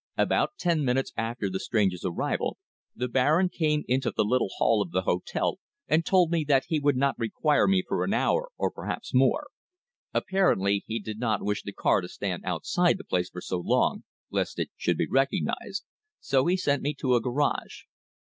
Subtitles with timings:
[0.17, 2.57] About ten minutes after the stranger's arrival
[2.95, 6.79] the Baron came into the little hall of the hotel and told me that he
[6.79, 9.49] would not require me for an hour, or perhaps more.
[10.11, 14.03] Apparently he did not wish the car to stand outside the place for so long,
[14.31, 15.85] lest it should be recognized.
[16.19, 17.83] So he sent me to a garage."